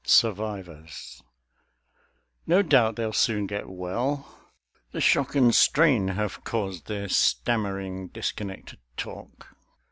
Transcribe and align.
SURVIVORS 0.03 1.21
No 2.47 2.63
doubt 2.63 2.95
they'll 2.95 3.13
soon 3.13 3.45
get 3.45 3.69
well; 3.69 4.39
the 4.93 4.99
shock 4.99 5.35
and 5.35 5.53
strain 5.53 6.07
Have 6.07 6.43
caused 6.43 6.87
their 6.87 7.07
stammering, 7.07 8.07
disconnected 8.07 8.79
talk. 8.97 9.55